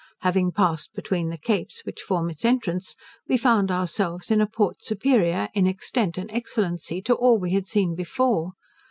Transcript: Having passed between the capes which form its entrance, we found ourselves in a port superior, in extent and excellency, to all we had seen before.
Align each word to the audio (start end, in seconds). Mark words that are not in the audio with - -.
Having 0.21 0.53
passed 0.53 0.93
between 0.95 1.29
the 1.29 1.37
capes 1.37 1.81
which 1.85 2.01
form 2.01 2.31
its 2.31 2.43
entrance, 2.43 2.95
we 3.27 3.37
found 3.37 3.69
ourselves 3.69 4.31
in 4.31 4.41
a 4.41 4.47
port 4.47 4.83
superior, 4.83 5.49
in 5.53 5.67
extent 5.67 6.17
and 6.17 6.33
excellency, 6.33 7.03
to 7.03 7.13
all 7.13 7.37
we 7.37 7.51
had 7.51 7.67
seen 7.67 7.93
before. 7.93 8.53